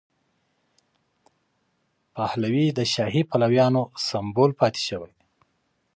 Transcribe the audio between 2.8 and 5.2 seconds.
شاهي پلویانو سمبول پاتې شوی.